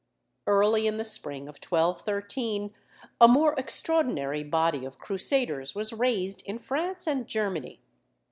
Early 0.47 0.87
in 0.87 0.97
the 0.97 1.03
spring 1.03 1.43
of 1.47 1.57
1213 1.57 2.73
a 3.21 3.27
more 3.27 3.53
extraordinary 3.55 4.43
body 4.43 4.83
of 4.83 4.97
Crusaders 4.97 5.75
was 5.75 5.93
raised 5.93 6.41
in 6.47 6.57
France 6.57 7.05
and 7.05 7.27
Germany. 7.27 7.79